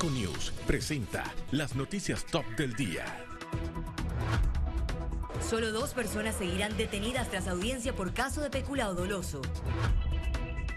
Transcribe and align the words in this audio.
Econews 0.00 0.50
presenta 0.66 1.24
las 1.50 1.76
noticias 1.76 2.24
top 2.24 2.46
del 2.56 2.72
día. 2.72 3.04
Solo 5.46 5.72
dos 5.72 5.92
personas 5.92 6.36
seguirán 6.36 6.74
detenidas 6.78 7.28
tras 7.28 7.46
audiencia 7.48 7.94
por 7.94 8.14
caso 8.14 8.40
de 8.40 8.48
peculado 8.48 8.94
doloso. 8.94 9.42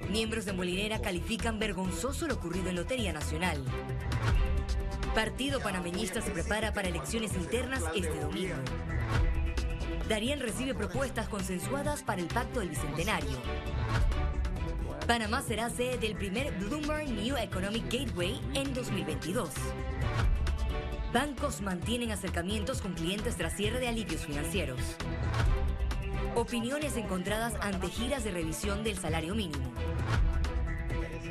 Miembros 0.09 0.43
de 0.43 0.51
Molinera 0.51 0.99
califican 0.99 1.57
vergonzoso 1.57 2.27
lo 2.27 2.33
ocurrido 2.33 2.67
en 2.67 2.75
Lotería 2.75 3.13
Nacional. 3.13 3.63
Partido 5.15 5.61
panameñista 5.61 6.21
se 6.21 6.31
prepara 6.31 6.73
para 6.73 6.89
elecciones 6.89 7.33
internas 7.35 7.81
este 7.95 8.19
domingo. 8.19 8.55
Darien 10.09 10.41
recibe 10.41 10.73
propuestas 10.73 11.29
consensuadas 11.29 12.03
para 12.03 12.19
el 12.19 12.27
pacto 12.27 12.59
del 12.59 12.71
Bicentenario. 12.71 13.37
Panamá 15.07 15.41
será 15.41 15.69
sede 15.69 15.97
del 15.97 16.15
primer 16.15 16.51
Bloomberg 16.57 17.09
New 17.09 17.35
Economic 17.37 17.83
Gateway 17.91 18.39
en 18.53 18.73
2022. 18.73 19.49
Bancos 21.13 21.61
mantienen 21.61 22.11
acercamientos 22.11 22.81
con 22.81 22.93
clientes 22.93 23.35
tras 23.35 23.55
cierre 23.55 23.79
de 23.79 23.87
alivios 23.87 24.25
financieros. 24.25 24.79
Opiniones 26.35 26.97
encontradas 26.97 27.53
ante 27.61 27.87
giras 27.89 28.23
de 28.23 28.31
revisión 28.31 28.83
del 28.83 28.97
salario 28.97 29.35
mínimo. 29.35 29.71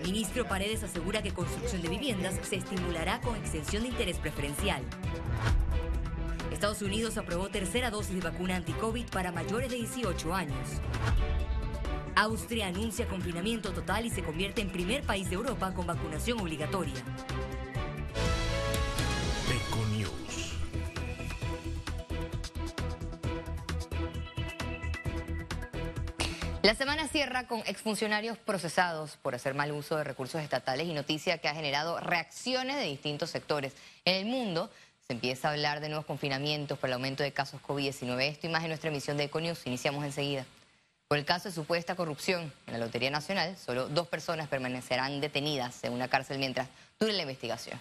Ministro 0.04 0.46
Paredes 0.46 0.82
asegura 0.82 1.22
que 1.22 1.32
construcción 1.32 1.82
de 1.82 1.88
viviendas 1.88 2.34
se 2.42 2.56
estimulará 2.56 3.20
con 3.20 3.36
extensión 3.36 3.82
de 3.82 3.88
interés 3.88 4.18
preferencial. 4.18 4.82
Estados 6.52 6.82
Unidos 6.82 7.18
aprobó 7.18 7.48
tercera 7.48 7.90
dosis 7.90 8.14
de 8.14 8.20
vacuna 8.20 8.56
anti-COVID 8.56 9.06
para 9.06 9.32
mayores 9.32 9.70
de 9.70 9.78
18 9.78 10.34
años. 10.34 10.68
Austria 12.14 12.66
anuncia 12.66 13.08
confinamiento 13.08 13.72
total 13.72 14.04
y 14.06 14.10
se 14.10 14.22
convierte 14.22 14.60
en 14.60 14.70
primer 14.70 15.02
país 15.02 15.28
de 15.30 15.36
Europa 15.36 15.72
con 15.72 15.86
vacunación 15.86 16.40
obligatoria. 16.40 16.94
Econews. 19.48 20.52
La 26.62 26.74
semana 26.74 27.08
cierra 27.08 27.46
con 27.46 27.60
exfuncionarios 27.60 28.38
procesados 28.38 29.16
por 29.22 29.34
hacer 29.34 29.54
mal 29.54 29.72
uso 29.72 29.96
de 29.96 30.04
recursos 30.04 30.42
estatales 30.42 30.86
y 30.86 30.92
noticia 30.92 31.38
que 31.38 31.48
ha 31.48 31.54
generado 31.54 31.98
reacciones 31.98 32.76
de 32.76 32.84
distintos 32.84 33.30
sectores. 33.30 33.72
En 34.04 34.14
el 34.14 34.26
mundo 34.26 34.70
se 35.06 35.14
empieza 35.14 35.48
a 35.48 35.52
hablar 35.52 35.80
de 35.80 35.88
nuevos 35.88 36.06
confinamientos 36.06 36.78
por 36.78 36.88
el 36.88 36.94
aumento 36.94 37.22
de 37.22 37.32
casos 37.32 37.60
COVID-19. 37.62 38.20
Esto 38.20 38.46
y 38.46 38.50
más 38.50 38.62
en 38.62 38.68
nuestra 38.68 38.90
emisión 38.90 39.16
de 39.16 39.24
Econews. 39.24 39.66
Iniciamos 39.66 40.04
enseguida. 40.04 40.44
Por 41.12 41.18
el 41.18 41.26
caso 41.26 41.50
de 41.50 41.54
supuesta 41.54 41.94
corrupción 41.94 42.50
en 42.66 42.72
la 42.72 42.78
Lotería 42.78 43.10
Nacional, 43.10 43.54
solo 43.58 43.86
dos 43.86 44.08
personas 44.08 44.48
permanecerán 44.48 45.20
detenidas 45.20 45.84
en 45.84 45.92
una 45.92 46.08
cárcel 46.08 46.38
mientras 46.38 46.70
dure 46.98 47.12
la 47.12 47.20
investigación. 47.20 47.78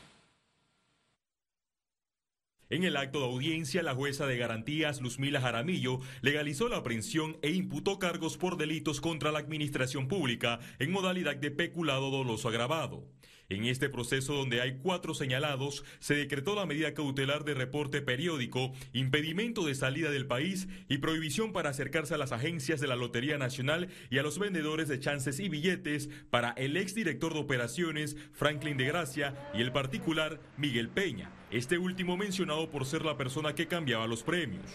En 2.70 2.84
el 2.84 2.98
acto 2.98 3.20
de 3.20 3.28
audiencia, 3.28 3.84
la 3.84 3.96
jueza 3.96 4.28
de 4.28 4.38
garantías 4.38 5.00
Luzmila 5.00 5.40
Jaramillo 5.40 6.02
legalizó 6.20 6.68
la 6.68 6.76
aprehensión 6.76 7.38
e 7.42 7.52
imputó 7.52 8.00
cargos 8.00 8.36
por 8.36 8.58
delitos 8.58 9.00
contra 9.00 9.32
la 9.32 9.40
administración 9.40 10.10
pública 10.10 10.60
en 10.80 10.92
modalidad 10.92 11.38
de 11.38 11.52
peculado 11.52 12.12
doloso 12.12 12.50
agravado. 12.50 13.06
En 13.52 13.66
este 13.66 13.90
proceso 13.90 14.34
donde 14.34 14.62
hay 14.62 14.78
cuatro 14.78 15.14
señalados, 15.14 15.84
se 16.00 16.16
decretó 16.16 16.56
la 16.56 16.66
medida 16.66 16.94
cautelar 16.94 17.44
de 17.44 17.54
reporte 17.54 18.02
periódico, 18.02 18.72
impedimento 18.94 19.66
de 19.66 19.76
salida 19.76 20.10
del 20.10 20.26
país 20.26 20.70
y 20.88 21.00
prohibición 21.00 21.52
para 21.52 21.72
acercarse 21.72 22.14
a 22.14 22.18
las 22.18 22.32
agencias 22.32 22.80
de 22.80 22.88
la 22.88 22.96
Lotería 22.96 23.38
Nacional 23.38 23.90
y 24.10 24.20
a 24.20 24.24
los 24.24 24.40
vendedores 24.40 24.88
de 24.88 25.02
chances 25.02 25.42
y 25.42 25.50
billetes 25.50 26.10
para 26.30 26.52
el 26.52 26.78
exdirector 26.78 27.34
de 27.34 27.42
operaciones 27.42 28.16
Franklin 28.32 28.78
de 28.78 28.86
Gracia 28.86 29.52
y 29.54 29.60
el 29.60 29.74
particular 29.74 30.40
Miguel 30.56 30.88
Peña, 30.88 31.30
este 31.52 31.78
último 31.78 32.16
mencionado 32.16 32.72
por 32.72 32.86
ser 32.86 33.04
la 33.04 33.18
persona 33.18 33.54
que 33.54 33.68
cambiaba 33.68 34.08
los 34.08 34.24
premios. 34.24 34.72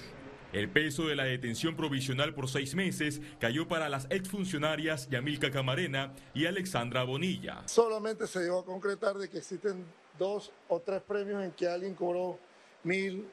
El 0.57 0.71
peso 0.71 1.07
de 1.07 1.15
la 1.15 1.25
detención 1.25 1.77
provisional 1.77 2.33
por 2.33 2.49
seis 2.49 2.75
meses 2.75 3.21
cayó 3.39 3.69
para 3.69 3.91
las 3.91 4.07
exfuncionarias 4.09 5.07
Yamilca 5.11 5.51
Camarena 5.51 6.15
y 6.33 6.47
Alexandra 6.47 7.03
Bonilla. 7.03 7.69
Solamente 7.69 8.27
se 8.27 8.41
llegó 8.41 8.61
a 8.61 8.65
concretar 8.65 9.17
de 9.17 9.29
que 9.29 9.37
existen 9.37 9.85
dos 10.19 10.51
o 10.69 10.81
tres 10.81 11.03
premios 11.03 11.45
en 11.45 11.53
que 11.53 11.69
alguien 11.69 11.95
cobró 11.95 12.39
mil 12.85 13.29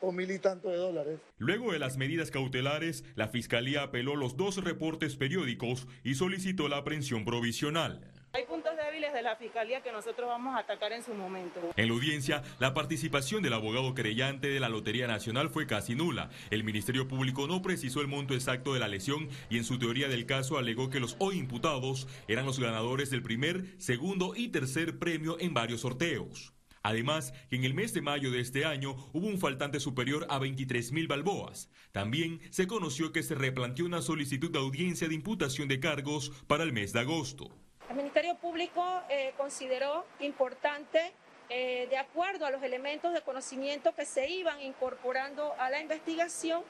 o 0.00 0.10
mil 0.10 0.30
y 0.30 0.38
tanto 0.38 0.70
de 0.70 0.78
dólares. 0.78 1.20
Luego 1.36 1.70
de 1.70 1.78
las 1.78 1.98
medidas 1.98 2.30
cautelares, 2.30 3.04
la 3.14 3.28
Fiscalía 3.28 3.82
apeló 3.82 4.16
los 4.16 4.38
dos 4.38 4.56
reportes 4.64 5.16
periódicos 5.16 5.86
y 6.02 6.14
solicitó 6.14 6.68
la 6.68 6.78
aprehensión 6.78 7.26
provisional. 7.26 8.10
Hay 8.32 8.46
puntos 8.46 8.73
de 9.12 9.22
la 9.22 9.36
Fiscalía 9.36 9.82
que 9.82 9.92
nosotros 9.92 10.28
vamos 10.28 10.54
a 10.54 10.60
atacar 10.60 10.92
en 10.92 11.02
su 11.02 11.14
momento. 11.14 11.60
En 11.76 11.88
la 11.88 11.94
audiencia, 11.94 12.42
la 12.58 12.74
participación 12.74 13.42
del 13.42 13.52
abogado 13.52 13.94
querellante 13.94 14.48
de 14.48 14.60
la 14.60 14.68
Lotería 14.68 15.06
Nacional 15.06 15.50
fue 15.50 15.66
casi 15.66 15.94
nula. 15.94 16.30
El 16.50 16.64
Ministerio 16.64 17.06
Público 17.08 17.46
no 17.46 17.62
precisó 17.62 18.00
el 18.00 18.08
monto 18.08 18.34
exacto 18.34 18.72
de 18.72 18.80
la 18.80 18.88
lesión 18.88 19.28
y 19.50 19.58
en 19.58 19.64
su 19.64 19.78
teoría 19.78 20.08
del 20.08 20.26
caso 20.26 20.58
alegó 20.58 20.90
que 20.90 21.00
los 21.00 21.16
hoy 21.18 21.38
imputados 21.38 22.08
eran 22.28 22.46
los 22.46 22.58
ganadores 22.58 23.10
del 23.10 23.22
primer, 23.22 23.66
segundo 23.78 24.34
y 24.36 24.48
tercer 24.48 24.98
premio 24.98 25.36
en 25.38 25.54
varios 25.54 25.82
sorteos. 25.82 26.54
Además, 26.82 27.32
que 27.48 27.56
en 27.56 27.64
el 27.64 27.72
mes 27.72 27.94
de 27.94 28.02
mayo 28.02 28.30
de 28.30 28.40
este 28.40 28.66
año 28.66 28.94
hubo 29.14 29.26
un 29.26 29.38
faltante 29.38 29.80
superior 29.80 30.26
a 30.28 30.38
23 30.38 30.92
mil 30.92 31.08
balboas. 31.08 31.70
También 31.92 32.40
se 32.50 32.66
conoció 32.66 33.10
que 33.10 33.22
se 33.22 33.34
replanteó 33.34 33.86
una 33.86 34.02
solicitud 34.02 34.50
de 34.50 34.58
audiencia 34.58 35.08
de 35.08 35.14
imputación 35.14 35.66
de 35.66 35.80
cargos 35.80 36.30
para 36.46 36.62
el 36.62 36.74
mes 36.74 36.92
de 36.92 37.00
agosto. 37.00 37.63
El 37.88 37.96
Ministerio 37.96 38.34
Público 38.36 38.82
eh, 39.10 39.34
consideró 39.36 40.06
importante, 40.20 41.12
eh, 41.50 41.86
de 41.90 41.98
acuerdo 41.98 42.46
a 42.46 42.50
los 42.50 42.62
elementos 42.62 43.12
de 43.12 43.20
conocimiento 43.20 43.94
que 43.94 44.06
se 44.06 44.28
iban 44.30 44.60
incorporando 44.62 45.54
a 45.58 45.68
la 45.70 45.80
investigación, 45.80 46.62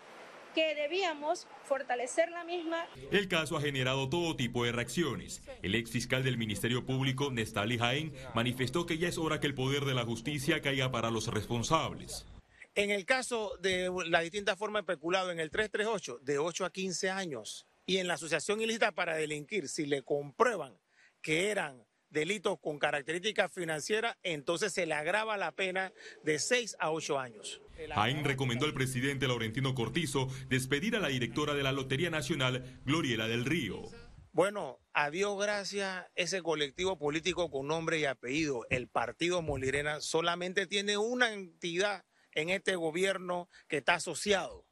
que 0.54 0.74
debíamos 0.74 1.46
fortalecer 1.64 2.30
la 2.30 2.44
misma. 2.44 2.86
El 3.10 3.28
caso 3.28 3.56
ha 3.56 3.60
generado 3.60 4.08
todo 4.08 4.36
tipo 4.36 4.64
de 4.64 4.72
reacciones. 4.72 5.42
El 5.62 5.74
ex 5.74 5.90
fiscal 5.90 6.22
del 6.22 6.36
Ministerio 6.36 6.84
Público, 6.84 7.30
Nestali 7.30 7.78
Jaén, 7.78 8.12
manifestó 8.34 8.86
que 8.86 8.98
ya 8.98 9.08
es 9.08 9.18
hora 9.18 9.40
que 9.40 9.46
el 9.46 9.54
poder 9.54 9.84
de 9.84 9.94
la 9.94 10.04
justicia 10.04 10.60
caiga 10.62 10.90
para 10.90 11.10
los 11.10 11.28
responsables. 11.28 12.26
En 12.76 12.90
el 12.90 13.04
caso 13.04 13.56
de 13.60 13.90
la 14.06 14.20
distinta 14.20 14.56
forma 14.56 14.80
de 14.80 14.84
peculado, 14.84 15.30
en 15.30 15.38
el 15.38 15.50
338, 15.50 16.18
de 16.22 16.38
8 16.38 16.64
a 16.64 16.72
15 16.72 17.10
años, 17.10 17.66
y 17.86 17.98
en 17.98 18.08
la 18.08 18.14
asociación 18.14 18.60
ilícita 18.60 18.92
para 18.92 19.14
delinquir, 19.14 19.68
si 19.68 19.86
le 19.86 20.02
comprueban 20.02 20.76
que 21.24 21.50
eran 21.50 21.82
delitos 22.10 22.60
con 22.60 22.78
características 22.78 23.50
financieras, 23.50 24.16
entonces 24.22 24.72
se 24.72 24.86
le 24.86 24.94
agrava 24.94 25.36
la 25.36 25.50
pena 25.50 25.92
de 26.22 26.38
6 26.38 26.76
a 26.78 26.92
8 26.92 27.18
años. 27.18 27.60
Jaén 27.92 28.24
recomendó 28.24 28.66
al 28.66 28.74
presidente 28.74 29.26
Laurentino 29.26 29.74
Cortizo 29.74 30.28
despedir 30.48 30.94
a 30.94 31.00
la 31.00 31.08
directora 31.08 31.54
de 31.54 31.64
la 31.64 31.72
Lotería 31.72 32.10
Nacional, 32.10 32.80
Gloriela 32.84 33.26
del 33.26 33.44
Río. 33.44 33.82
Bueno, 34.32 34.80
a 34.92 35.10
Dios 35.10 35.36
gracias, 35.40 36.04
ese 36.14 36.42
colectivo 36.42 36.98
político 36.98 37.50
con 37.50 37.66
nombre 37.68 37.98
y 37.98 38.04
apellido, 38.04 38.66
el 38.68 38.86
Partido 38.86 39.42
Molirena, 39.42 40.00
solamente 40.00 40.66
tiene 40.66 40.98
una 40.98 41.32
entidad 41.32 42.04
en 42.32 42.50
este 42.50 42.76
gobierno 42.76 43.48
que 43.66 43.78
está 43.78 43.94
asociado, 43.94 44.66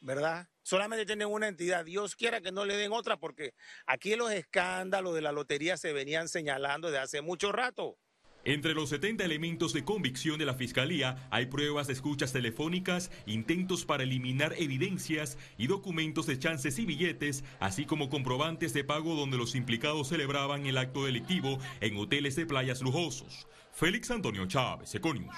¿verdad? 0.00 0.48
Solamente 0.68 1.06
tienen 1.06 1.28
una 1.28 1.48
entidad. 1.48 1.84
Dios 1.84 2.14
quiera 2.14 2.42
que 2.42 2.52
no 2.52 2.66
le 2.66 2.76
den 2.76 2.92
otra, 2.92 3.16
porque 3.16 3.54
aquí 3.86 4.16
los 4.16 4.30
escándalos 4.30 5.14
de 5.14 5.22
la 5.22 5.32
lotería 5.32 5.78
se 5.78 5.94
venían 5.94 6.28
señalando 6.28 6.88
desde 6.88 7.02
hace 7.02 7.22
mucho 7.22 7.52
rato. 7.52 7.96
Entre 8.44 8.74
los 8.74 8.90
70 8.90 9.24
elementos 9.24 9.72
de 9.72 9.84
convicción 9.84 10.38
de 10.38 10.44
la 10.44 10.54
Fiscalía 10.54 11.26
hay 11.30 11.46
pruebas 11.46 11.86
de 11.86 11.94
escuchas 11.94 12.32
telefónicas, 12.32 13.10
intentos 13.26 13.84
para 13.84 14.04
eliminar 14.04 14.54
evidencias 14.58 15.38
y 15.56 15.66
documentos 15.66 16.26
de 16.26 16.38
chances 16.38 16.78
y 16.78 16.86
billetes, 16.86 17.44
así 17.60 17.84
como 17.84 18.10
comprobantes 18.10 18.74
de 18.74 18.84
pago 18.84 19.14
donde 19.14 19.38
los 19.38 19.54
implicados 19.54 20.08
celebraban 20.08 20.66
el 20.66 20.78
acto 20.78 21.04
delictivo 21.04 21.58
en 21.80 21.96
hoteles 21.96 22.36
de 22.36 22.46
playas 22.46 22.82
lujosos. 22.82 23.48
Félix 23.72 24.10
Antonio 24.10 24.46
Chávez, 24.46 24.94
Econius. 24.94 25.34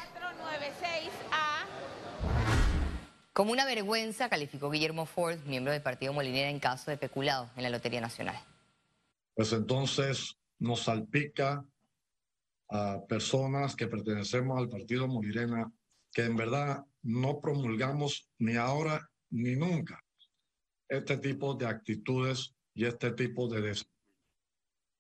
Como 3.33 3.53
una 3.53 3.65
vergüenza 3.65 4.29
calificó 4.29 4.71
Guillermo 4.71 5.07
Ford, 5.07 5.39
miembro 5.47 5.73
del 5.73 5.83
Partido 5.83 6.13
Molinera, 6.13 6.51
en 6.51 6.59
caso 6.59 6.91
de 6.91 6.97
peculado 6.97 7.49
en 7.57 7.63
la 7.63 7.71
Lotería 7.71 8.01
Nacional. 8.01 8.37
Pues 9.35 9.53
entonces 9.53 10.37
nos 10.59 10.83
salpica 10.83 11.65
a 12.69 13.01
personas 13.09 13.77
que 13.77 13.87
pertenecemos 13.87 14.59
al 14.59 14.69
Partido 14.69 15.07
Molinera 15.07 15.71
que 16.13 16.25
en 16.25 16.37
verdad 16.37 16.85
no 17.03 17.41
promulgamos 17.41 18.29
ni 18.39 18.57
ahora 18.57 19.09
ni 19.31 19.55
nunca 19.55 20.03
este 20.91 21.17
tipo 21.19 21.55
de 21.55 21.67
actitudes 21.67 22.53
y 22.75 22.85
este 22.85 23.13
tipo 23.13 23.49
de... 23.49 23.81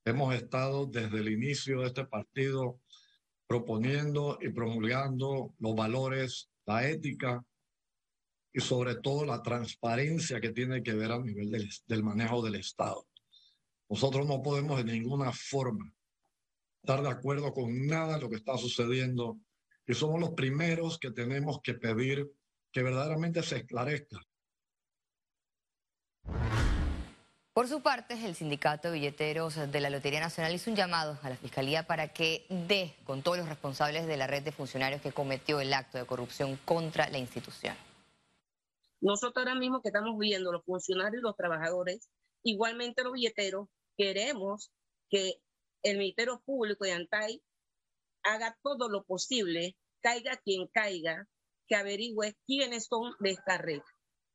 Hemos 0.05 0.35
estado 0.35 0.87
desde 0.87 1.19
el 1.19 1.29
inicio 1.29 1.81
de 1.81 1.88
este 1.88 2.05
partido 2.06 2.81
proponiendo 3.47 4.38
y 4.41 4.50
promulgando 4.50 5.53
los 5.59 5.75
valores, 5.75 6.49
la 6.65 6.88
ética 6.88 7.44
y 8.52 8.61
sobre 8.61 8.97
todo 8.97 9.25
la 9.25 9.43
transparencia 9.43 10.41
que 10.41 10.50
tiene 10.50 10.82
que 10.82 10.94
ver 10.94 11.12
a 11.12 11.19
nivel 11.19 11.50
del, 11.87 12.02
manejo 12.02 12.43
del 12.43 12.56
Estado. 12.56 13.06
Nosotros 13.88 14.26
no 14.26 14.43
podemos 14.43 14.85
de 14.85 14.93
ninguna 14.93 15.32
forma 15.32 15.93
estar 16.82 17.02
de 17.02 17.11
acuerdo 17.11 17.52
con 17.52 17.87
nada 17.87 18.14
de 18.14 18.23
lo 18.23 18.31
que 18.31 18.37
está 18.37 18.56
sucediendo 18.56 19.38
y 19.87 19.94
somos 19.94 20.20
los 20.20 20.31
primeros 20.31 20.99
que 20.99 21.11
tenemos 21.11 21.61
que 21.62 21.75
pedir 21.75 22.31
que 22.73 22.82
verdaderamente 22.82 23.43
se 23.43 23.58
esclarezca. 23.58 24.19
Por 27.53 27.69
su 27.69 27.82
parte, 27.82 28.14
el 28.14 28.37
sindicato 28.37 28.88
de 28.88 28.94
billeteros 28.94 29.56
de 29.56 29.81
la 29.81 29.91
Lotería 29.91 30.20
Nacional 30.20 30.55
hizo 30.55 30.70
un 30.70 30.76
llamado 30.76 31.19
a 31.23 31.29
la 31.29 31.37
Fiscalía 31.37 31.82
para 31.82 32.08
que 32.08 32.46
dé 32.49 32.94
con 33.05 33.23
todos 33.23 33.38
los 33.38 33.49
responsables 33.49 34.06
de 34.06 34.17
la 34.17 34.29
red 34.29 34.43
de 34.43 34.53
funcionarios 34.53 35.03
que 35.03 35.12
cometió 35.12 35.61
el 35.61 35.75
acto 35.75 35.99
de 35.99 36.06
corrupción 36.06 36.58
contra 36.64 37.11
la 37.11 37.19
institución. 37.19 37.75
Nosotros 39.00 39.47
ahora 39.47 39.58
mismo 39.58 39.81
que 39.81 39.88
estamos 39.88 40.19
viendo 40.19 40.52
los 40.52 40.64
funcionarios 40.64 41.20
y 41.20 41.25
los 41.25 41.37
trabajadores, 41.37 42.11
igualmente 42.43 43.02
los 43.02 43.14
billeteros, 43.14 43.69
queremos 43.97 44.70
que 45.08 45.41
el 45.82 45.99
Ministerio 45.99 46.43
Público 46.44 46.85
de 46.85 46.93
Antay 46.93 47.43
haga 48.23 48.58
todo 48.62 48.88
lo 48.91 49.05
posible, 49.05 49.76
caiga 50.02 50.37
quien 50.44 50.67
caiga, 50.69 51.26
que 51.67 51.76
averigüe 51.76 52.37
quiénes 52.47 52.87
son 52.87 53.14
de 53.20 53.31
esta 53.31 53.56
red, 53.56 53.81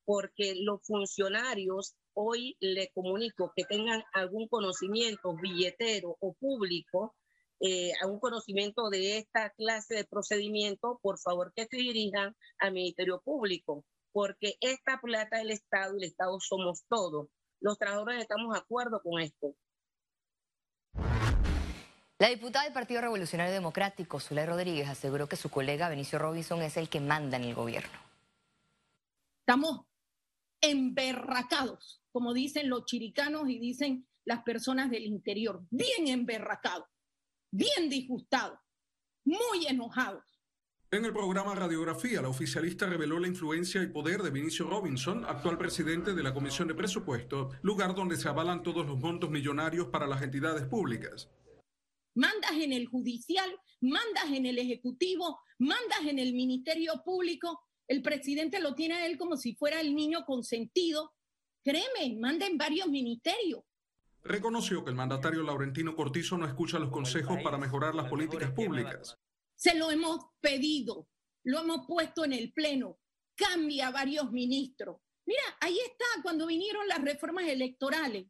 porque 0.05 0.55
los 0.55 0.81
funcionarios 0.83 1.95
hoy 2.13 2.55
le 2.59 2.89
comunico 2.93 3.51
que 3.55 3.65
tengan 3.65 4.03
algún 4.13 4.47
conocimiento 4.47 5.35
billetero 5.35 6.17
o 6.19 6.33
público, 6.33 7.15
eh, 7.59 7.91
algún 8.01 8.19
conocimiento 8.19 8.89
de 8.89 9.17
esta 9.19 9.51
clase 9.51 9.95
de 9.95 10.05
procedimiento, 10.05 10.99
por 11.01 11.19
favor 11.19 11.53
que 11.55 11.65
se 11.65 11.77
dirijan 11.77 12.35
al 12.59 12.73
Ministerio 12.73 13.21
Público, 13.21 13.85
porque 14.15 14.55
esta 14.61 15.01
plata 15.01 15.39
del 15.39 15.51
Estado 15.51 15.93
y 15.93 15.97
el 15.97 16.03
Estado 16.05 16.39
somos 16.39 16.85
todos. 16.87 17.27
Los 17.59 17.77
trabajadores 17.77 18.21
estamos 18.21 18.53
de 18.53 18.59
acuerdo 18.59 19.01
con 19.03 19.19
esto. 19.21 19.57
La 22.17 22.29
diputada 22.29 22.63
del 22.63 22.73
Partido 22.73 23.01
Revolucionario 23.01 23.53
Democrático, 23.53 24.21
Zulay 24.21 24.45
Rodríguez, 24.45 24.87
aseguró 24.87 25.27
que 25.27 25.35
su 25.35 25.49
colega 25.51 25.89
Benicio 25.89 26.17
Robinson 26.17 26.61
es 26.61 26.77
el 26.77 26.87
que 26.87 27.01
manda 27.01 27.35
en 27.35 27.43
el 27.43 27.55
gobierno. 27.55 27.99
Estamos 29.41 29.81
emberracados, 30.61 32.01
como 32.13 32.33
dicen 32.33 32.69
los 32.69 32.85
chiricanos 32.85 33.49
y 33.49 33.59
dicen 33.59 34.07
las 34.23 34.43
personas 34.43 34.89
del 34.91 35.03
interior, 35.03 35.65
bien 35.69 36.07
emberracados, 36.07 36.87
bien 37.51 37.89
disgustados, 37.89 38.59
muy 39.25 39.67
enojados. 39.67 40.34
En 40.91 41.03
el 41.03 41.11
programa 41.11 41.55
Radiografía, 41.55 42.21
la 42.21 42.29
oficialista 42.29 42.85
reveló 42.85 43.19
la 43.19 43.27
influencia 43.27 43.81
y 43.83 43.87
poder 43.87 44.21
de 44.21 44.29
Vinicio 44.29 44.69
Robinson, 44.69 45.25
actual 45.25 45.57
presidente 45.57 46.13
de 46.13 46.23
la 46.23 46.33
Comisión 46.33 46.67
de 46.67 46.75
Presupuesto, 46.75 47.51
lugar 47.61 47.95
donde 47.95 48.15
se 48.17 48.29
avalan 48.29 48.63
todos 48.63 48.85
los 48.85 48.97
montos 48.97 49.29
millonarios 49.29 49.87
para 49.87 50.07
las 50.07 50.21
entidades 50.21 50.65
públicas 50.65 51.29
mandas 52.15 52.53
en 52.53 52.73
el 52.73 52.87
judicial, 52.87 53.49
mandas 53.81 54.31
en 54.31 54.45
el 54.45 54.57
ejecutivo, 54.57 55.39
mandas 55.59 55.99
en 56.07 56.17
el 56.17 56.33
ministerio 56.33 57.03
público. 57.03 57.61
El 57.87 58.01
presidente 58.01 58.59
lo 58.59 58.73
tiene 58.73 58.95
a 58.95 59.05
él 59.05 59.17
como 59.17 59.37
si 59.37 59.53
fuera 59.53 59.79
el 59.79 59.93
niño 59.93 60.25
consentido. 60.25 61.13
Créeme, 61.63 62.17
manda 62.19 62.47
en 62.47 62.57
varios 62.57 62.87
ministerios. 62.87 63.61
Reconoció 64.23 64.83
que 64.83 64.89
el 64.89 64.95
mandatario 64.95 65.43
Laurentino 65.43 65.95
Cortizo 65.95 66.37
no 66.37 66.47
escucha 66.47 66.79
los 66.79 66.89
consejos 66.89 67.39
para 67.43 67.59
mejorar 67.59 67.93
las 67.93 68.09
políticas 68.09 68.51
públicas. 68.51 69.15
Se 69.55 69.75
lo 69.75 69.91
hemos 69.91 70.25
pedido, 70.41 71.07
lo 71.43 71.59
hemos 71.59 71.85
puesto 71.87 72.25
en 72.25 72.33
el 72.33 72.51
Pleno. 72.53 72.99
Cambia 73.35 73.91
varios 73.91 74.31
ministros. 74.31 74.97
Mira, 75.25 75.43
ahí 75.59 75.77
está 75.79 76.05
cuando 76.21 76.47
vinieron 76.47 76.87
las 76.87 77.01
reformas 77.01 77.47
electorales 77.47 78.27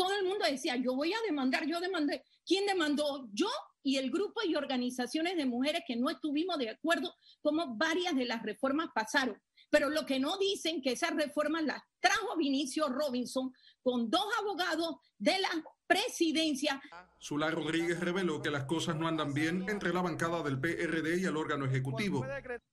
todo 0.00 0.16
el 0.18 0.24
mundo 0.24 0.46
decía, 0.46 0.76
yo 0.76 0.94
voy 0.94 1.12
a 1.12 1.20
demandar, 1.26 1.66
yo 1.66 1.78
demandé. 1.78 2.24
¿Quién 2.46 2.64
demandó? 2.64 3.28
Yo 3.34 3.48
y 3.82 3.98
el 3.98 4.10
grupo 4.10 4.40
y 4.42 4.54
organizaciones 4.54 5.36
de 5.36 5.44
mujeres 5.44 5.82
que 5.86 5.94
no 5.94 6.08
estuvimos 6.08 6.56
de 6.56 6.70
acuerdo 6.70 7.14
como 7.42 7.76
varias 7.76 8.16
de 8.16 8.24
las 8.24 8.42
reformas 8.42 8.88
pasaron. 8.94 9.38
Pero 9.70 9.88
lo 9.88 10.04
que 10.04 10.18
no 10.18 10.36
dicen 10.36 10.82
que 10.82 10.92
esas 10.92 11.14
reformas 11.14 11.64
las 11.64 11.82
trajo 12.00 12.36
Vinicio 12.36 12.88
Robinson 12.88 13.52
con 13.82 14.10
dos 14.10 14.26
abogados 14.40 14.96
de 15.18 15.38
la 15.38 15.48
presidencia. 15.86 16.80
Sula 17.18 17.50
Rodríguez 17.50 18.00
reveló 18.00 18.42
que 18.42 18.50
las 18.50 18.64
cosas 18.64 18.96
no 18.96 19.08
andan 19.08 19.32
bien 19.32 19.64
entre 19.68 19.92
la 19.92 20.02
bancada 20.02 20.42
del 20.42 20.60
PRD 20.60 21.20
y 21.20 21.24
el 21.24 21.36
órgano 21.36 21.64
ejecutivo. 21.64 22.24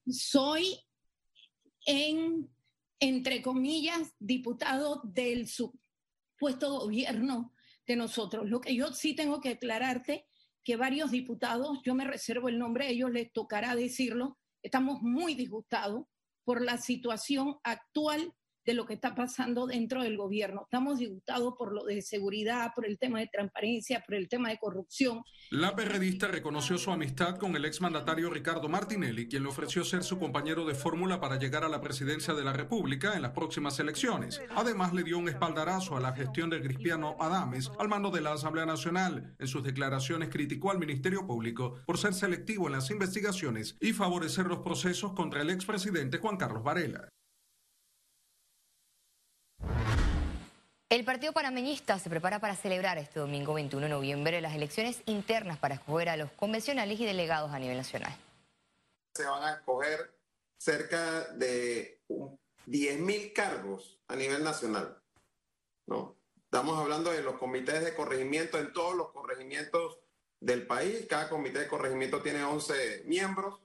Soy 0.07 0.79
en, 1.85 2.49
entre 2.99 3.41
comillas, 3.41 4.13
diputado 4.19 5.01
del 5.03 5.47
sub 5.47 5.77
puesto 6.37 6.79
gobierno 6.79 7.53
de 7.85 7.95
nosotros. 7.95 8.47
Lo 8.47 8.61
que 8.61 8.75
yo 8.75 8.93
sí 8.93 9.15
tengo 9.15 9.41
que 9.41 9.49
aclararte, 9.49 10.27
que 10.63 10.75
varios 10.75 11.11
diputados, 11.11 11.79
yo 11.83 11.95
me 11.95 12.05
reservo 12.05 12.49
el 12.49 12.59
nombre, 12.59 12.89
ellos 12.89 13.11
les 13.11 13.31
tocará 13.31 13.75
decirlo, 13.75 14.37
estamos 14.61 15.01
muy 15.01 15.33
disgustados 15.33 16.05
por 16.47 16.61
la 16.61 16.77
situación 16.77 17.57
actual 17.61 18.33
de 18.67 18.73
lo 18.73 18.85
que 18.85 18.93
está 18.93 19.15
pasando 19.15 19.65
dentro 19.65 20.03
del 20.03 20.17
gobierno. 20.17 20.63
Estamos 20.63 20.99
disgustados 20.99 21.53
por 21.57 21.73
lo 21.73 21.85
de 21.85 22.01
seguridad, 22.01 22.73
por 22.75 22.85
el 22.85 22.99
tema 22.99 23.19
de 23.19 23.27
transparencia, 23.27 24.03
por 24.05 24.15
el 24.15 24.27
tema 24.27 24.49
de 24.49 24.59
corrupción. 24.59 25.23
La 25.49 25.73
perredista 25.73 26.27
reconoció 26.27 26.77
su 26.77 26.91
amistad 26.91 27.37
con 27.37 27.55
el 27.55 27.63
exmandatario 27.63 28.29
Ricardo 28.29 28.67
Martinelli, 28.67 29.29
quien 29.29 29.43
le 29.43 29.49
ofreció 29.49 29.85
ser 29.85 30.03
su 30.03 30.19
compañero 30.19 30.65
de 30.65 30.75
fórmula 30.75 31.21
para 31.21 31.39
llegar 31.39 31.63
a 31.63 31.69
la 31.69 31.79
presidencia 31.79 32.33
de 32.33 32.43
la 32.43 32.51
República 32.51 33.15
en 33.15 33.21
las 33.21 33.31
próximas 33.31 33.79
elecciones. 33.79 34.41
Además, 34.53 34.93
le 34.93 35.03
dio 35.03 35.17
un 35.17 35.29
espaldarazo 35.29 35.95
a 35.95 36.01
la 36.01 36.11
gestión 36.11 36.49
de 36.49 36.61
Cristiano 36.61 37.15
Adames 37.21 37.71
al 37.79 37.87
mando 37.87 38.11
de 38.11 38.19
la 38.19 38.33
Asamblea 38.33 38.65
Nacional. 38.65 39.33
En 39.39 39.47
sus 39.47 39.63
declaraciones 39.63 40.27
criticó 40.27 40.71
al 40.71 40.79
Ministerio 40.79 41.25
Público 41.25 41.79
por 41.85 41.97
ser 41.97 42.13
selectivo 42.13 42.67
en 42.67 42.73
las 42.73 42.91
investigaciones 42.91 43.77
y 43.79 43.93
favorecer 43.93 44.47
los 44.47 44.59
procesos 44.59 45.13
contra 45.13 45.41
el 45.41 45.51
expresidente 45.51 46.17
Juan 46.17 46.35
Carlos 46.35 46.63
Varela. 46.63 47.07
El 50.89 51.03
Partido 51.03 51.33
Panameñista 51.33 51.99
se 51.99 52.09
prepara 52.09 52.39
para 52.39 52.55
celebrar 52.55 52.97
este 52.97 53.19
domingo 53.19 53.53
21 53.53 53.87
de 53.87 53.89
noviembre 53.89 54.39
las 54.39 54.55
elecciones 54.55 55.01
internas 55.05 55.57
para 55.57 55.75
escoger 55.75 56.07
a 56.07 56.15
los 56.15 56.31
convencionales 56.31 56.97
y 56.97 57.05
delegados 57.05 57.51
a 57.51 57.59
nivel 57.59 57.75
nacional. 57.75 58.15
Se 59.13 59.25
van 59.25 59.43
a 59.43 59.53
escoger 59.55 60.17
cerca 60.57 61.25
de 61.33 61.99
10.000 62.07 63.33
cargos 63.33 63.99
a 64.07 64.15
nivel 64.15 64.45
nacional. 64.45 64.97
¿no? 65.87 66.15
Estamos 66.45 66.79
hablando 66.79 67.11
de 67.11 67.21
los 67.21 67.37
comités 67.37 67.83
de 67.83 67.93
corregimiento 67.93 68.57
en 68.57 68.71
todos 68.71 68.95
los 68.95 69.11
corregimientos 69.11 69.99
del 70.39 70.65
país. 70.67 71.05
Cada 71.09 71.27
comité 71.27 71.59
de 71.59 71.67
corregimiento 71.67 72.21
tiene 72.21 72.45
11 72.45 73.03
miembros. 73.07 73.59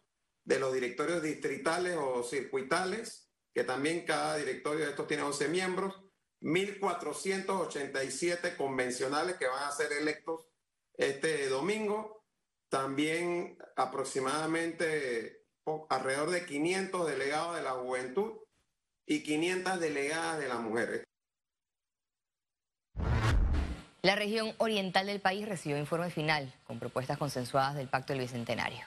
De 0.44 0.58
los 0.58 0.74
directorios 0.74 1.22
distritales 1.22 1.96
o 1.96 2.24
circuitales, 2.24 3.28
que 3.54 3.62
también 3.62 4.04
cada 4.04 4.38
directorio 4.38 4.86
de 4.86 4.90
estos 4.90 5.06
tiene 5.06 5.22
11 5.22 5.46
miembros 5.46 6.01
1.487 6.42 8.56
convencionales 8.56 9.36
que 9.36 9.46
van 9.46 9.64
a 9.64 9.72
ser 9.72 9.92
electos 9.92 10.46
este 10.94 11.48
domingo. 11.48 12.24
También 12.68 13.56
aproximadamente 13.76 15.44
alrededor 15.88 16.30
de 16.30 16.44
500 16.44 17.06
delegados 17.06 17.54
de 17.56 17.62
la 17.62 17.70
juventud 17.72 18.32
y 19.06 19.22
500 19.22 19.80
delegadas 19.80 20.38
de 20.38 20.48
las 20.48 20.60
mujeres. 20.60 21.04
La 24.02 24.16
región 24.16 24.52
oriental 24.58 25.06
del 25.06 25.20
país 25.20 25.48
recibió 25.48 25.78
informe 25.78 26.10
final 26.10 26.52
con 26.64 26.80
propuestas 26.80 27.16
consensuadas 27.18 27.76
del 27.76 27.88
Pacto 27.88 28.12
del 28.12 28.22
Bicentenario. 28.22 28.84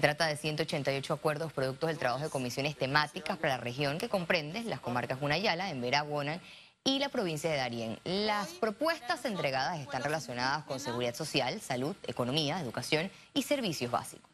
Se 0.00 0.06
trata 0.06 0.28
de 0.28 0.38
188 0.38 1.12
acuerdos 1.12 1.52
productos 1.52 1.88
del 1.88 1.98
trabajo 1.98 2.24
de 2.24 2.30
comisiones 2.30 2.74
temáticas 2.74 3.36
para 3.36 3.58
la 3.58 3.62
región 3.62 3.98
que 3.98 4.08
comprende 4.08 4.64
las 4.64 4.80
comarcas 4.80 5.20
Gunayala, 5.20 5.68
Embera, 5.68 6.00
Guanan 6.00 6.40
y 6.84 7.00
la 7.00 7.10
provincia 7.10 7.50
de 7.50 7.58
Darién. 7.58 7.98
Las 8.04 8.48
propuestas 8.54 9.26
entregadas 9.26 9.78
están 9.78 10.02
relacionadas 10.02 10.64
con 10.64 10.80
seguridad 10.80 11.14
social, 11.14 11.60
salud, 11.60 11.94
economía, 12.06 12.58
educación 12.60 13.10
y 13.34 13.42
servicios 13.42 13.90
básicos. 13.90 14.30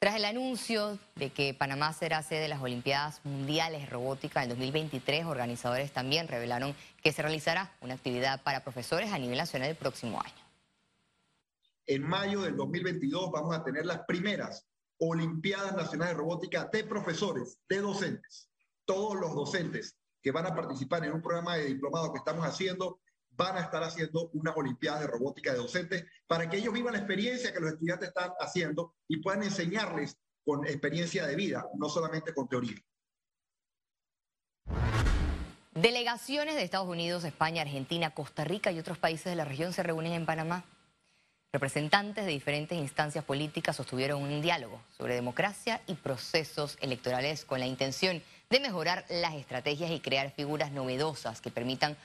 Tras 0.00 0.16
el 0.16 0.24
anuncio 0.24 0.98
de 1.14 1.30
que 1.30 1.54
Panamá 1.54 1.92
será 1.92 2.24
sede 2.24 2.40
de 2.40 2.48
las 2.48 2.60
Olimpiadas 2.60 3.20
Mundiales 3.22 3.88
Robótica 3.88 4.42
en 4.42 4.48
2023, 4.48 5.26
organizadores 5.26 5.92
también 5.92 6.26
revelaron 6.26 6.74
que 7.04 7.12
se 7.12 7.22
realizará 7.22 7.70
una 7.80 7.94
actividad 7.94 8.42
para 8.42 8.64
profesores 8.64 9.12
a 9.12 9.18
nivel 9.20 9.38
nacional 9.38 9.68
el 9.68 9.76
próximo 9.76 10.20
año. 10.20 10.39
En 11.90 12.02
mayo 12.06 12.42
del 12.42 12.56
2022 12.56 13.32
vamos 13.32 13.52
a 13.52 13.64
tener 13.64 13.84
las 13.84 14.04
primeras 14.06 14.64
Olimpiadas 15.00 15.74
Nacionales 15.74 16.14
de 16.14 16.20
Robótica 16.20 16.70
de 16.72 16.84
profesores, 16.84 17.58
de 17.68 17.80
docentes. 17.80 18.48
Todos 18.84 19.18
los 19.20 19.34
docentes 19.34 19.98
que 20.22 20.30
van 20.30 20.46
a 20.46 20.54
participar 20.54 21.04
en 21.04 21.14
un 21.14 21.20
programa 21.20 21.56
de 21.56 21.64
diplomado 21.64 22.12
que 22.12 22.18
estamos 22.18 22.46
haciendo 22.46 23.00
van 23.30 23.56
a 23.56 23.62
estar 23.62 23.82
haciendo 23.82 24.30
unas 24.34 24.56
Olimpiadas 24.56 25.00
de 25.00 25.08
Robótica 25.08 25.50
de 25.50 25.58
docentes 25.58 26.04
para 26.28 26.48
que 26.48 26.58
ellos 26.58 26.72
vivan 26.72 26.92
la 26.92 27.00
experiencia 27.00 27.52
que 27.52 27.58
los 27.58 27.72
estudiantes 27.72 28.10
están 28.10 28.30
haciendo 28.38 28.94
y 29.08 29.16
puedan 29.16 29.42
enseñarles 29.42 30.16
con 30.44 30.64
experiencia 30.68 31.26
de 31.26 31.34
vida, 31.34 31.66
no 31.76 31.88
solamente 31.88 32.32
con 32.32 32.48
teoría. 32.48 32.76
Delegaciones 35.74 36.54
de 36.54 36.62
Estados 36.62 36.88
Unidos, 36.88 37.24
España, 37.24 37.62
Argentina, 37.62 38.14
Costa 38.14 38.44
Rica 38.44 38.70
y 38.70 38.78
otros 38.78 38.98
países 38.98 39.24
de 39.24 39.34
la 39.34 39.44
región 39.44 39.72
se 39.72 39.82
reúnen 39.82 40.12
en 40.12 40.24
Panamá. 40.24 40.64
Representantes 41.52 42.24
de 42.26 42.30
diferentes 42.30 42.78
instancias 42.78 43.24
políticas 43.24 43.74
sostuvieron 43.74 44.22
un 44.22 44.40
diálogo 44.40 44.80
sobre 44.96 45.14
democracia 45.14 45.80
y 45.88 45.94
procesos 45.94 46.78
electorales 46.80 47.44
con 47.44 47.58
la 47.58 47.66
intención 47.66 48.22
de 48.50 48.60
mejorar 48.60 49.04
las 49.08 49.34
estrategias 49.34 49.90
y 49.90 49.98
crear 49.98 50.30
figuras 50.30 50.70
novedosas 50.70 51.40
que 51.40 51.50
permitan 51.50 51.96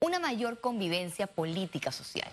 una 0.00 0.18
mayor 0.18 0.60
convivencia 0.60 1.26
política 1.26 1.92
social. 1.92 2.30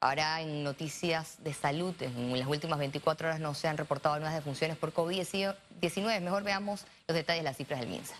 Ahora 0.00 0.40
en 0.40 0.64
noticias 0.64 1.42
de 1.44 1.52
salud, 1.52 1.94
en 2.00 2.38
las 2.38 2.48
últimas 2.48 2.78
24 2.78 3.28
horas 3.28 3.40
no 3.40 3.52
se 3.54 3.68
han 3.68 3.76
reportado 3.76 4.16
nuevas 4.16 4.34
defunciones 4.34 4.78
por 4.78 4.94
COVID-19. 4.94 6.20
Mejor 6.20 6.42
veamos 6.42 6.86
los 7.06 7.14
detalles 7.14 7.42
de 7.42 7.50
las 7.50 7.56
cifras 7.56 7.80
del 7.80 7.90
MINSA. 7.90 8.14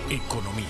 Economía. 0.09 0.67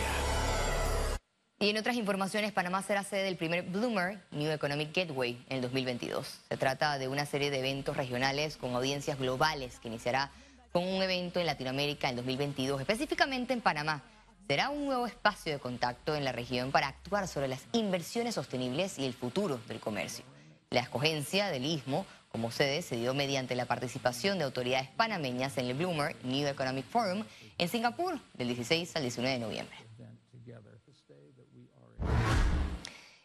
Y 1.60 1.70
en 1.70 1.78
otras 1.78 1.98
informaciones, 1.98 2.54
Panamá 2.54 2.82
será 2.84 3.04
sede 3.04 3.24
del 3.24 3.36
primer 3.36 3.64
Bloomer 3.64 4.22
New 4.32 4.50
Economic 4.50 4.96
Gateway 4.96 5.44
en 5.50 5.58
el 5.58 5.62
2022. 5.62 6.40
Se 6.48 6.56
trata 6.56 6.98
de 6.98 7.10
una 7.10 7.26
serie 7.26 7.52
de 7.52 7.60
eventos 7.60 7.98
regionales 7.98 8.56
con 8.56 8.74
audiencias 8.74 9.20
globales 9.20 9.80
que 9.80 9.90
iniciará 9.90 10.32
con 10.72 10.88
un 10.88 11.04
evento 11.04 11.42
en 11.42 11.48
Latinoamérica 11.48 12.08
en 12.08 12.16
2022, 12.16 12.80
específicamente 12.80 13.52
en 13.52 13.60
Panamá. 13.60 14.04
Será 14.48 14.70
un 14.70 14.86
nuevo 14.86 15.06
espacio 15.06 15.52
de 15.52 15.60
contacto 15.60 16.16
en 16.16 16.24
la 16.24 16.32
región 16.32 16.72
para 16.72 16.88
actuar 16.88 17.28
sobre 17.28 17.50
las 17.50 17.66
inversiones 17.74 18.36
sostenibles 18.36 18.98
y 19.00 19.06
el 19.06 19.14
futuro 19.14 19.60
del 19.68 19.82
comercio. 19.82 20.24
La 20.70 20.80
escogencia 20.80 21.48
del 21.48 21.66
Istmo 21.66 22.06
como 22.36 22.52
sede 22.52 22.82
se 22.82 22.98
dio 22.98 23.14
mediante 23.14 23.56
la 23.56 23.66
participación 23.66 24.38
de 24.38 24.44
autoridades 24.44 24.90
panameñas 24.90 25.58
en 25.58 25.68
el 25.68 25.74
Bloomer 25.74 26.16
New 26.24 26.48
Economic 26.48 26.86
Forum 26.86 27.24
en 27.58 27.70
Singapur 27.70 28.20
del 28.34 28.48
16 28.48 28.96
al 28.96 29.02
19 29.04 29.34
de 29.34 29.40
noviembre. 29.40 29.76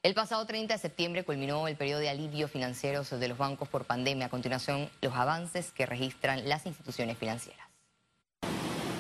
El 0.03 0.15
pasado 0.15 0.47
30 0.47 0.75
de 0.75 0.81
septiembre 0.81 1.25
culminó 1.25 1.69
el 1.69 1.77
periodo 1.77 2.01
de 2.01 2.09
alivio 2.09 2.49
financiero 2.49 3.03
de 3.03 3.29
los 3.29 3.37
bancos 3.37 3.69
por 3.69 3.85
pandemia. 3.85 4.27
A 4.27 4.31
continuación, 4.31 4.89
los 5.03 5.15
avances 5.15 5.73
que 5.73 5.85
registran 5.85 6.49
las 6.49 6.65
instituciones 6.65 7.19
financieras. 7.19 7.69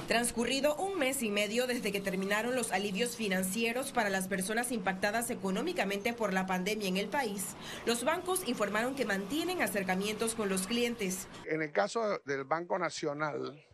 Transcurrido 0.06 0.74
un 0.74 0.98
mes 0.98 1.22
y 1.22 1.30
medio 1.30 1.66
desde 1.66 1.92
que 1.92 2.00
terminaron 2.00 2.54
los 2.54 2.72
alivios 2.72 3.16
financieros 3.16 3.92
para 3.92 4.10
las 4.10 4.26
personas 4.28 4.72
impactadas 4.72 5.30
económicamente 5.30 6.12
por 6.12 6.34
la 6.34 6.46
pandemia 6.46 6.88
en 6.88 6.96
el 6.96 7.08
país, 7.08 7.54
los 7.86 8.04
bancos 8.04 8.46
informaron 8.48 8.96
que 8.96 9.06
mantienen 9.06 9.62
acercamientos 9.62 10.34
con 10.34 10.48
los 10.48 10.66
clientes. 10.66 11.28
En 11.46 11.62
el 11.62 11.70
caso 11.70 12.18
del 12.26 12.44
Banco 12.44 12.76
Nacional, 12.76 13.64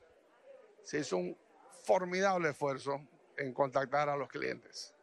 se 0.84 1.00
hizo 1.00 1.16
un 1.16 1.36
formidable 1.86 2.50
esfuerzo 2.50 3.00
en 3.38 3.54
contactar 3.54 4.10
a 4.10 4.16
los 4.16 4.28
clientes 4.28 4.96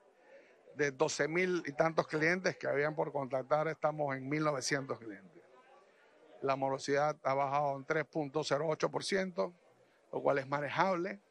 de 0.76 0.92
12 0.92 1.28
mil 1.28 1.64
y 1.66 1.72
tantos 1.74 2.08
clientes 2.08 2.58
que 2.58 2.68
habían 2.68 2.96
por 2.96 3.12
contactar, 3.12 3.68
estamos 3.68 4.16
en 4.16 4.30
1.900 4.30 4.98
clientes. 4.98 5.44
La 6.42 6.56
morosidad 6.56 7.18
ha 7.24 7.34
bajado 7.34 7.78
en 7.78 7.86
3.08%, 7.86 9.54
lo 10.12 10.22
cual 10.22 10.40
es 10.40 10.48
manejable, 10.48 11.22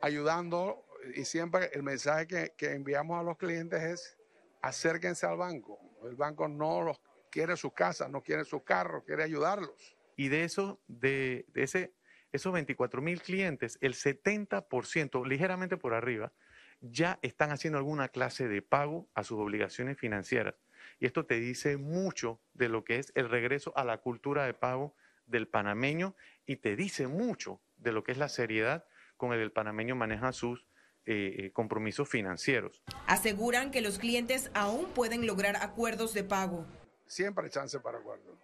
ayudando 0.00 0.84
y 1.14 1.24
siempre 1.24 1.70
el 1.72 1.82
mensaje 1.82 2.26
que, 2.26 2.52
que, 2.56 2.72
enviamos 2.72 3.18
a 3.18 3.22
los 3.22 3.36
clientes 3.36 3.82
es 3.82 4.18
acérquense 4.62 5.26
al 5.26 5.36
banco. 5.36 5.78
El 6.04 6.16
banco 6.16 6.48
no 6.48 6.82
los 6.82 7.00
quiere 7.30 7.56
su 7.56 7.70
casa, 7.70 8.08
no 8.08 8.22
quiere 8.22 8.44
su 8.44 8.62
carro, 8.64 9.04
quiere 9.04 9.22
ayudarlos. 9.22 9.96
Y 10.16 10.28
de 10.28 10.44
eso, 10.44 10.80
de, 10.88 11.46
de 11.52 11.62
ese, 11.62 11.92
esos 12.32 12.52
24 12.52 13.00
mil 13.02 13.20
clientes, 13.22 13.78
el 13.80 13.94
70%, 13.94 15.26
ligeramente 15.26 15.76
por 15.76 15.94
arriba, 15.94 16.32
ya 16.80 17.18
están 17.22 17.50
haciendo 17.50 17.78
alguna 17.78 18.08
clase 18.08 18.48
de 18.48 18.62
pago 18.62 19.08
a 19.14 19.24
sus 19.24 19.38
obligaciones 19.38 19.98
financieras. 19.98 20.54
Y 21.00 21.06
esto 21.06 21.26
te 21.26 21.40
dice 21.40 21.76
mucho 21.76 22.40
de 22.54 22.68
lo 22.68 22.84
que 22.84 22.98
es 22.98 23.12
el 23.14 23.28
regreso 23.28 23.72
a 23.76 23.84
la 23.84 23.98
cultura 23.98 24.44
de 24.44 24.54
pago 24.54 24.94
del 25.26 25.48
panameño 25.48 26.14
y 26.46 26.56
te 26.56 26.76
dice 26.76 27.06
mucho 27.06 27.60
de 27.76 27.92
lo 27.92 28.04
que 28.04 28.12
es 28.12 28.18
la 28.18 28.28
seriedad 28.28 28.84
con 29.16 29.32
el 29.32 29.38
que 29.38 29.44
el 29.44 29.52
panameño 29.52 29.96
maneja 29.96 30.32
sus 30.32 30.66
eh, 31.06 31.34
eh, 31.38 31.52
compromisos 31.52 32.08
financieros. 32.08 32.82
Aseguran 33.06 33.70
que 33.70 33.80
los 33.80 33.98
clientes 33.98 34.50
aún 34.54 34.86
pueden 34.90 35.26
lograr 35.26 35.56
acuerdos 35.56 36.14
de 36.14 36.24
pago. 36.24 36.66
Siempre 37.06 37.44
hay 37.44 37.50
chance 37.50 37.80
para 37.80 37.98
acuerdos. 37.98 38.38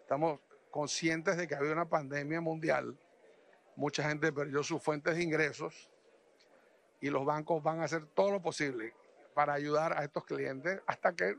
Estamos 0.00 0.40
conscientes 0.70 1.36
de 1.36 1.46
que 1.46 1.54
ha 1.54 1.58
habido 1.58 1.72
una 1.72 1.88
pandemia 1.88 2.40
mundial. 2.40 2.98
Mucha 3.80 4.06
gente 4.06 4.30
perdió 4.30 4.62
sus 4.62 4.82
fuentes 4.82 5.16
de 5.16 5.22
ingresos 5.22 5.88
y 7.00 7.08
los 7.08 7.24
bancos 7.24 7.62
van 7.62 7.80
a 7.80 7.84
hacer 7.84 8.04
todo 8.08 8.30
lo 8.30 8.42
posible 8.42 8.92
para 9.32 9.54
ayudar 9.54 9.98
a 9.98 10.04
estos 10.04 10.26
clientes 10.26 10.82
hasta 10.86 11.16
que 11.16 11.34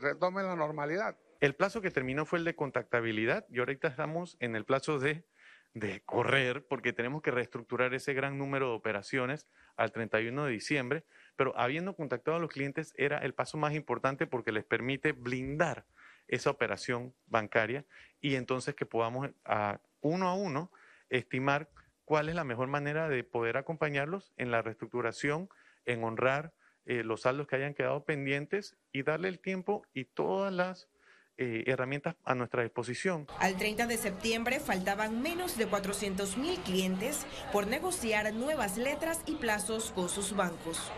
retomen 0.00 0.44
la 0.44 0.54
normalidad. 0.54 1.16
El 1.40 1.54
plazo 1.54 1.80
que 1.80 1.90
terminó 1.90 2.26
fue 2.26 2.40
el 2.40 2.44
de 2.44 2.54
contactabilidad 2.54 3.46
y 3.48 3.60
ahorita 3.60 3.88
estamos 3.88 4.36
en 4.38 4.54
el 4.54 4.66
plazo 4.66 4.98
de, 4.98 5.24
de 5.72 6.02
correr 6.02 6.66
porque 6.66 6.92
tenemos 6.92 7.22
que 7.22 7.30
reestructurar 7.30 7.94
ese 7.94 8.12
gran 8.12 8.36
número 8.36 8.68
de 8.68 8.74
operaciones 8.74 9.48
al 9.78 9.92
31 9.92 10.44
de 10.44 10.52
diciembre, 10.52 11.04
pero 11.36 11.58
habiendo 11.58 11.96
contactado 11.96 12.36
a 12.36 12.40
los 12.40 12.50
clientes 12.50 12.92
era 12.98 13.16
el 13.16 13.32
paso 13.32 13.56
más 13.56 13.72
importante 13.72 14.26
porque 14.26 14.52
les 14.52 14.66
permite 14.66 15.12
blindar 15.12 15.86
esa 16.28 16.50
operación 16.50 17.14
bancaria 17.28 17.86
y 18.20 18.34
entonces 18.34 18.74
que 18.74 18.84
podamos 18.84 19.30
a 19.46 19.80
uno 20.02 20.28
a 20.28 20.34
uno 20.34 20.70
estimar 21.18 21.70
cuál 22.04 22.28
es 22.28 22.34
la 22.34 22.44
mejor 22.44 22.68
manera 22.68 23.08
de 23.08 23.24
poder 23.24 23.56
acompañarlos 23.56 24.32
en 24.36 24.50
la 24.50 24.62
reestructuración, 24.62 25.48
en 25.86 26.04
honrar 26.04 26.52
eh, 26.86 27.02
los 27.02 27.22
saldos 27.22 27.46
que 27.46 27.56
hayan 27.56 27.74
quedado 27.74 28.04
pendientes 28.04 28.76
y 28.92 29.02
darle 29.02 29.28
el 29.28 29.38
tiempo 29.38 29.82
y 29.94 30.04
todas 30.04 30.52
las 30.52 30.88
eh, 31.36 31.64
herramientas 31.66 32.16
a 32.24 32.34
nuestra 32.34 32.62
disposición. 32.62 33.26
Al 33.38 33.56
30 33.56 33.86
de 33.86 33.96
septiembre 33.96 34.60
faltaban 34.60 35.22
menos 35.22 35.56
de 35.56 35.66
400 35.66 36.36
mil 36.36 36.58
clientes 36.60 37.26
por 37.52 37.66
negociar 37.66 38.32
nuevas 38.34 38.76
letras 38.76 39.22
y 39.26 39.36
plazos 39.36 39.90
con 39.92 40.08
sus 40.08 40.36
bancos. 40.36 40.92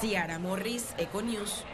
Ciara 0.00 0.38
Morris, 0.38 0.94
Econews. 0.98 1.64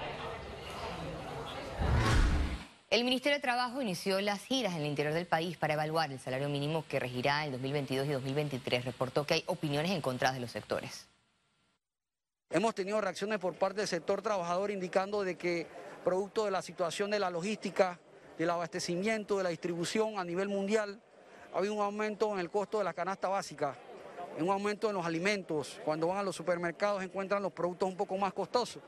El 2.94 3.02
Ministerio 3.02 3.38
de 3.38 3.42
Trabajo 3.42 3.82
inició 3.82 4.20
las 4.20 4.44
giras 4.44 4.74
en 4.74 4.82
el 4.82 4.86
interior 4.86 5.12
del 5.12 5.26
país 5.26 5.56
para 5.56 5.74
evaluar 5.74 6.12
el 6.12 6.20
salario 6.20 6.48
mínimo 6.48 6.84
que 6.88 7.00
regirá 7.00 7.44
en 7.44 7.50
2022 7.50 8.06
y 8.06 8.12
2023. 8.12 8.84
Reportó 8.84 9.26
que 9.26 9.34
hay 9.34 9.44
opiniones 9.48 9.90
encontradas 9.90 10.36
de 10.36 10.40
los 10.40 10.52
sectores. 10.52 11.08
Hemos 12.50 12.72
tenido 12.72 13.00
reacciones 13.00 13.40
por 13.40 13.54
parte 13.54 13.80
del 13.80 13.88
sector 13.88 14.22
trabajador 14.22 14.70
indicando 14.70 15.24
de 15.24 15.36
que 15.36 15.66
producto 16.04 16.44
de 16.44 16.52
la 16.52 16.62
situación 16.62 17.10
de 17.10 17.18
la 17.18 17.30
logística, 17.30 17.98
del 18.38 18.50
abastecimiento, 18.50 19.38
de 19.38 19.42
la 19.42 19.50
distribución 19.50 20.16
a 20.16 20.22
nivel 20.22 20.48
mundial, 20.48 21.00
ha 21.52 21.58
habido 21.58 21.74
un 21.74 21.82
aumento 21.82 22.32
en 22.32 22.38
el 22.38 22.48
costo 22.48 22.78
de 22.78 22.84
la 22.84 22.94
canasta 22.94 23.26
básica, 23.26 23.76
un 24.38 24.50
aumento 24.50 24.88
en 24.88 24.94
los 24.94 25.04
alimentos. 25.04 25.80
Cuando 25.84 26.06
van 26.06 26.18
a 26.18 26.22
los 26.22 26.36
supermercados 26.36 27.02
encuentran 27.02 27.42
los 27.42 27.52
productos 27.52 27.88
un 27.88 27.96
poco 27.96 28.16
más 28.16 28.32
costosos. 28.32 28.84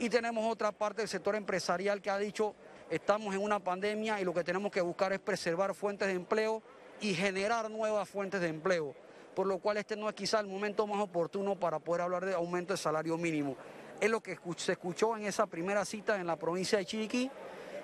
Y 0.00 0.08
tenemos 0.08 0.44
otra 0.50 0.72
parte 0.72 1.02
del 1.02 1.08
sector 1.08 1.36
empresarial 1.36 2.02
que 2.02 2.10
ha 2.10 2.18
dicho 2.18 2.56
Estamos 2.90 3.34
en 3.34 3.42
una 3.42 3.58
pandemia 3.58 4.18
y 4.18 4.24
lo 4.24 4.32
que 4.32 4.42
tenemos 4.42 4.72
que 4.72 4.80
buscar 4.80 5.12
es 5.12 5.18
preservar 5.18 5.74
fuentes 5.74 6.08
de 6.08 6.14
empleo 6.14 6.62
y 7.02 7.14
generar 7.14 7.70
nuevas 7.70 8.08
fuentes 8.08 8.40
de 8.40 8.48
empleo, 8.48 8.94
por 9.34 9.46
lo 9.46 9.58
cual 9.58 9.76
este 9.76 9.94
no 9.94 10.08
es 10.08 10.14
quizá 10.14 10.40
el 10.40 10.46
momento 10.46 10.86
más 10.86 10.98
oportuno 10.98 11.54
para 11.54 11.78
poder 11.78 12.00
hablar 12.00 12.24
de 12.24 12.32
aumento 12.32 12.72
de 12.72 12.78
salario 12.78 13.18
mínimo. 13.18 13.56
Es 14.00 14.08
lo 14.08 14.22
que 14.22 14.38
se 14.56 14.72
escuchó 14.72 15.16
en 15.18 15.26
esa 15.26 15.46
primera 15.46 15.84
cita 15.84 16.18
en 16.18 16.26
la 16.26 16.36
provincia 16.36 16.78
de 16.78 16.86
Chiriquí, 16.86 17.30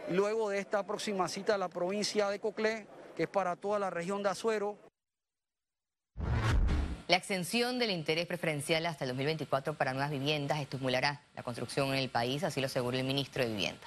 luego 0.09 0.49
de 0.49 0.59
esta 0.59 0.87
próxima 0.87 1.29
cita 1.29 1.55
en 1.55 1.61
la 1.61 1.69
provincia 1.69 2.31
de 2.31 2.39
Coclé, 2.39 2.87
que 3.15 3.25
es 3.25 3.29
para 3.29 3.57
toda 3.57 3.79
la 3.79 3.91
región 3.91 4.23
de 4.23 4.31
Azuero. 4.31 4.79
La 7.09 7.19
extensión 7.19 7.79
del 7.79 7.91
interés 7.91 8.27
preferencial 8.27 8.87
hasta 8.87 9.05
el 9.05 9.11
2024 9.11 9.75
para 9.75 9.93
nuevas 9.93 10.11
viviendas 10.11 10.61
estimulará 10.61 11.21
la 11.37 11.43
construcción 11.43 11.89
en 11.89 11.97
el 11.97 12.09
país, 12.09 12.43
así 12.43 12.63
lo 12.63 12.67
aseguró 12.67 12.97
el 12.97 13.05
ministro 13.05 13.45
de 13.45 13.51
Vivienda. 13.51 13.87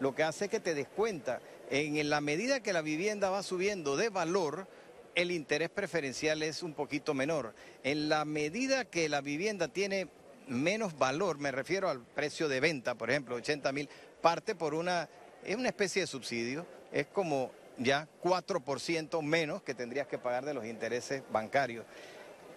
Lo 0.00 0.14
que 0.14 0.22
hace 0.22 0.46
es 0.46 0.50
que 0.50 0.60
te 0.60 0.74
des 0.74 0.88
cuenta, 0.88 1.40
en 1.70 2.10
la 2.10 2.20
medida 2.20 2.60
que 2.60 2.72
la 2.72 2.82
vivienda 2.82 3.30
va 3.30 3.42
subiendo 3.42 3.96
de 3.96 4.08
valor, 4.08 4.66
el 5.14 5.30
interés 5.30 5.70
preferencial 5.70 6.42
es 6.42 6.62
un 6.62 6.74
poquito 6.74 7.14
menor. 7.14 7.54
En 7.84 8.08
la 8.08 8.24
medida 8.24 8.84
que 8.84 9.08
la 9.08 9.20
vivienda 9.20 9.68
tiene 9.68 10.08
menos 10.48 10.98
valor, 10.98 11.38
me 11.38 11.52
refiero 11.52 11.88
al 11.88 12.00
precio 12.00 12.48
de 12.48 12.60
venta, 12.60 12.94
por 12.94 13.10
ejemplo, 13.10 13.36
80 13.36 13.72
mil, 13.72 13.88
parte 14.20 14.54
por 14.54 14.74
una, 14.74 15.08
es 15.44 15.56
una 15.56 15.68
especie 15.68 16.02
de 16.02 16.06
subsidio, 16.06 16.66
es 16.92 17.06
como 17.06 17.52
ya 17.78 18.08
4% 18.22 19.22
menos 19.22 19.62
que 19.62 19.74
tendrías 19.74 20.06
que 20.06 20.18
pagar 20.18 20.44
de 20.44 20.54
los 20.54 20.64
intereses 20.64 21.22
bancarios. 21.30 21.84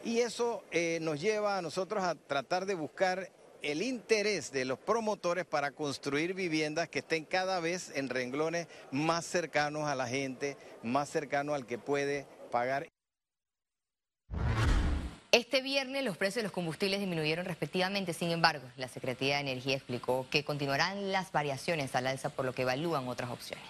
Y 0.03 0.19
eso 0.19 0.63
eh, 0.71 0.99
nos 1.01 1.21
lleva 1.21 1.57
a 1.57 1.61
nosotros 1.61 2.03
a 2.03 2.15
tratar 2.15 2.65
de 2.65 2.75
buscar 2.75 3.29
el 3.63 3.81
interés 3.81 4.51
de 4.51 4.65
los 4.65 4.77
promotores 4.77 5.45
para 5.45 5.71
construir 5.71 6.33
viviendas 6.33 6.89
que 6.89 6.99
estén 6.99 7.23
cada 7.23 7.59
vez 7.61 7.91
en 7.95 8.09
renglones 8.09 8.67
más 8.91 9.25
cercanos 9.25 9.87
a 9.87 9.95
la 9.95 10.07
gente, 10.07 10.57
más 10.83 11.09
cercanos 11.09 11.55
al 11.55 11.65
que 11.65 11.77
puede 11.77 12.27
pagar. 12.51 12.87
Este 15.31 15.61
viernes 15.61 16.03
los 16.03 16.17
precios 16.17 16.35
de 16.35 16.43
los 16.43 16.51
combustibles 16.51 16.99
disminuyeron 16.99 17.45
respectivamente, 17.45 18.13
sin 18.13 18.29
embargo, 18.29 18.69
la 18.77 18.87
Secretaría 18.87 19.37
de 19.37 19.41
Energía 19.41 19.77
explicó 19.77 20.27
que 20.29 20.43
continuarán 20.43 21.11
las 21.11 21.31
variaciones 21.31 21.95
al 21.95 22.05
alza 22.05 22.29
por 22.29 22.45
lo 22.45 22.53
que 22.53 22.61
evalúan 22.63 23.07
otras 23.07 23.31
opciones. 23.31 23.65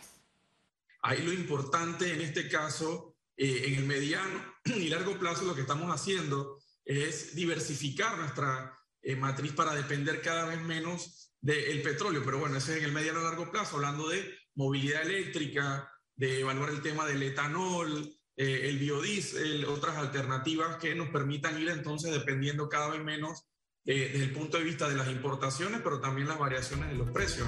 Ahí 1.04 1.22
lo 1.22 1.32
importante 1.32 2.12
en 2.12 2.22
este 2.22 2.50
caso, 2.50 3.16
eh, 3.38 3.66
en 3.68 3.76
el 3.76 3.86
mediano 3.86 4.44
y 4.66 4.90
largo 4.90 5.18
plazo, 5.20 5.46
lo 5.46 5.56
que 5.56 5.62
estamos 5.62 5.90
haciendo 5.94 6.58
es 6.84 7.36
diversificar 7.36 8.18
nuestra 8.18 8.78
eh, 9.03 9.15
matriz 9.15 9.51
para 9.51 9.75
depender 9.75 10.22
cada 10.22 10.45
vez 10.45 10.62
menos 10.62 11.33
del 11.41 11.81
petróleo. 11.81 12.22
Pero 12.24 12.39
bueno, 12.39 12.57
ese 12.57 12.74
es 12.74 12.77
en 12.79 12.86
el 12.86 12.91
mediano 12.93 13.19
y 13.19 13.24
largo 13.24 13.51
plazo, 13.51 13.75
hablando 13.75 14.07
de 14.07 14.33
movilidad 14.55 15.03
eléctrica, 15.03 15.89
de 16.15 16.39
evaluar 16.39 16.69
el 16.69 16.81
tema 16.81 17.05
del 17.05 17.22
etanol, 17.22 18.15
eh, 18.36 18.69
el 18.69 18.79
biodiesel, 18.79 19.65
otras 19.65 19.98
alternativas 19.98 20.77
que 20.77 20.95
nos 20.95 21.10
permitan 21.10 21.60
ir 21.62 21.69
entonces 21.69 22.12
dependiendo 22.12 22.69
cada 22.69 22.89
vez 22.89 23.03
menos 23.03 23.45
eh, 23.86 24.10
desde 24.13 24.25
el 24.25 24.31
punto 24.31 24.57
de 24.57 24.63
vista 24.63 24.88
de 24.88 24.95
las 24.95 25.10
importaciones, 25.10 25.81
pero 25.83 26.00
también 26.00 26.27
las 26.27 26.39
variaciones 26.39 26.89
de 26.89 26.95
los 26.95 27.12
precios. 27.12 27.48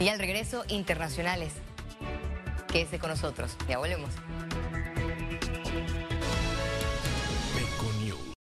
Y 0.00 0.08
al 0.08 0.18
regreso, 0.18 0.64
internacionales. 0.68 1.52
Quédese 2.66 2.98
con 2.98 3.10
nosotros. 3.10 3.56
Ya 3.68 3.78
volvemos. 3.78 4.10